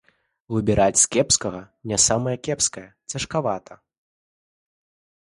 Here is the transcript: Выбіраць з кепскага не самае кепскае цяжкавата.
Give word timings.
Выбіраць 0.53 1.01
з 1.01 1.03
кепскага 1.17 1.61
не 1.93 2.01
самае 2.07 2.35
кепскае 2.49 2.87
цяжкавата. 3.15 3.81